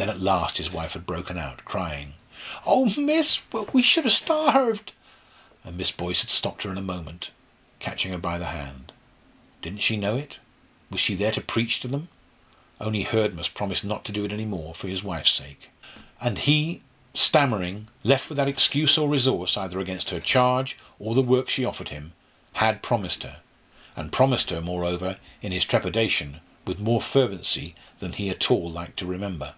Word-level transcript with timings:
Then 0.00 0.08
at 0.08 0.18
last 0.18 0.56
his 0.56 0.72
wife 0.72 0.94
had 0.94 1.04
broken 1.04 1.36
out, 1.36 1.62
crying: 1.66 2.14
"Oh, 2.64 2.86
miss! 2.98 3.42
we 3.74 3.82
should 3.82 4.04
ha 4.04 4.08
starved" 4.10 4.92
And 5.62 5.76
Miss 5.76 5.90
Boyce 5.92 6.22
had 6.22 6.30
stopped 6.30 6.62
her 6.62 6.70
in 6.70 6.78
a 6.78 6.80
moment, 6.80 7.28
catching 7.80 8.12
her 8.12 8.16
by 8.16 8.38
the 8.38 8.46
hand. 8.46 8.94
Didn't 9.60 9.82
she 9.82 9.98
know 9.98 10.16
it? 10.16 10.38
Was 10.88 11.02
she 11.02 11.14
there 11.14 11.32
to 11.32 11.42
preach 11.42 11.80
to 11.80 11.88
them? 11.88 12.08
Only 12.80 13.02
Hurd 13.02 13.34
must 13.34 13.52
promise 13.52 13.84
not 13.84 14.06
to 14.06 14.12
do 14.12 14.24
it 14.24 14.32
any 14.32 14.46
more, 14.46 14.74
for 14.74 14.88
his 14.88 15.02
wife's 15.04 15.32
sake. 15.32 15.68
And 16.18 16.38
he 16.38 16.80
stammering 17.12 17.88
left 18.02 18.30
without 18.30 18.48
excuse 18.48 18.96
or 18.96 19.06
resource, 19.06 19.54
either 19.58 19.80
against 19.80 20.08
her 20.08 20.18
charge, 20.20 20.78
or 20.98 21.14
the 21.14 21.20
work 21.20 21.50
she 21.50 21.66
offered 21.66 21.90
him 21.90 22.14
had 22.54 22.82
promised 22.82 23.22
her, 23.22 23.42
and 23.96 24.10
promised 24.10 24.48
her, 24.48 24.62
moreover 24.62 25.18
in 25.42 25.52
his 25.52 25.66
trepidation 25.66 26.40
with 26.66 26.78
more 26.78 27.02
fervency 27.02 27.74
than 27.98 28.14
he 28.14 28.30
at 28.30 28.50
all 28.50 28.70
liked 28.70 28.98
to 29.00 29.04
remember. 29.04 29.56